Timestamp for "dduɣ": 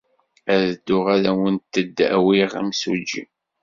0.75-1.05